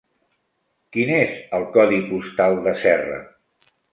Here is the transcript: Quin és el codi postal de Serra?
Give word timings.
Quin 0.95 1.11
és 1.17 1.35
el 1.59 1.67
codi 1.77 2.01
postal 2.13 2.59
de 2.69 2.75
Serra? 2.87 3.23